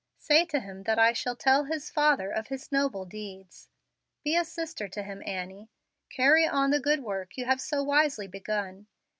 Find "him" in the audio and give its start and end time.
0.59-0.81, 5.03-5.21